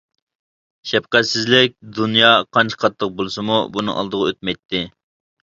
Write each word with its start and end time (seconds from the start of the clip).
شەپقەتسىزلىك 0.91 1.75
دۇنيا 1.99 2.31
قانچە 2.59 2.81
قاتتىق 2.85 3.13
بولسىمۇ، 3.21 3.61
بۇنىڭ 3.77 4.01
ئالدىغا 4.03 4.33
ئۆتمەيتتى. 4.33 4.85